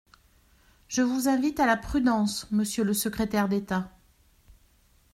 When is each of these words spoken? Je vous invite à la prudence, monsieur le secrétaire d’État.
Je 0.87 1.03
vous 1.03 1.27
invite 1.27 1.59
à 1.59 1.67
la 1.67 1.77
prudence, 1.77 2.49
monsieur 2.51 2.83
le 2.83 2.95
secrétaire 2.95 3.47
d’État. 3.47 3.91